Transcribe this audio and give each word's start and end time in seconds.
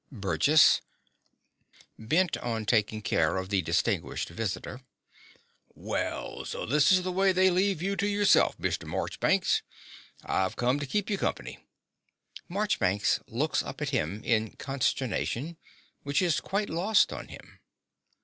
BURGESS 0.11 0.81
(bent 1.99 2.35
on 2.37 2.65
taking 2.65 3.03
care 3.03 3.37
of 3.37 3.49
the 3.49 3.61
distinguished 3.61 4.29
visitor). 4.29 4.81
Well: 5.75 6.43
so 6.43 6.65
this 6.65 6.91
is 6.91 7.03
the 7.03 7.11
way 7.11 7.31
they 7.31 7.51
leave 7.51 7.83
you 7.83 7.95
to 7.97 8.07
yourself, 8.07 8.57
Mr. 8.57 8.87
Morchbanks. 8.87 9.61
I've 10.25 10.55
come 10.55 10.79
to 10.79 10.87
keep 10.87 11.11
you 11.11 11.19
company. 11.19 11.59
(Marchbanks 12.49 13.19
looks 13.27 13.61
up 13.61 13.79
at 13.79 13.89
him 13.91 14.23
in 14.23 14.55
consternation, 14.55 15.57
which 16.01 16.23
is 16.23 16.41
quite 16.41 16.71
lost 16.71 17.13
on 17.13 17.27
him.) 17.27 17.59